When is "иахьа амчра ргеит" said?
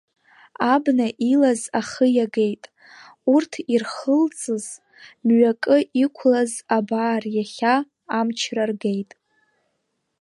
7.35-9.11